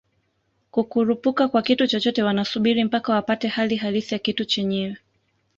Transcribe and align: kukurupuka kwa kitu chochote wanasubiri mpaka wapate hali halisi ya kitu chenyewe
kukurupuka 0.71 1.47
kwa 1.47 1.61
kitu 1.61 1.87
chochote 1.87 2.23
wanasubiri 2.23 2.83
mpaka 2.83 3.13
wapate 3.13 3.47
hali 3.47 3.75
halisi 3.75 4.15
ya 4.15 4.19
kitu 4.19 4.45
chenyewe 4.45 4.97